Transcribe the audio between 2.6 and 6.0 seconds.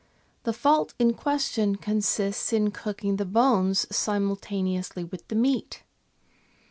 cooking the bones simultaneously with the meat.